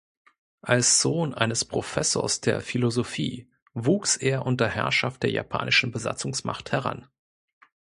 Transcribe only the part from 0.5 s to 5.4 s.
Als Sohn eines Professors der Philosophie wuchs er unter Herrschaft der